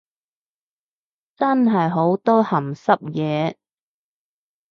[1.35, 3.55] 真係好多鹹濕嘢